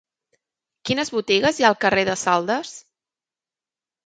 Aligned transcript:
Quines 0.89 1.11
botigues 1.15 1.59
hi 1.61 1.67
ha 1.67 1.69
al 1.75 1.77
carrer 1.85 2.07
de 2.09 2.17
Saldes? 2.23 2.73